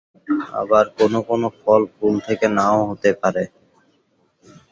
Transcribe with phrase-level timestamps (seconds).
[0.53, 3.43] আবার কোনো কোন ফল ফুল থেকে নাও হতে পারে।